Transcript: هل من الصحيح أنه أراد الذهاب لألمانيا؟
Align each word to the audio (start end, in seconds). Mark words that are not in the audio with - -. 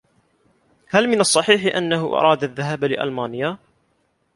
هل 0.87 1.09
من 1.09 1.19
الصحيح 1.19 1.75
أنه 1.75 2.05
أراد 2.05 2.43
الذهاب 2.43 2.83
لألمانيا؟ 2.83 3.57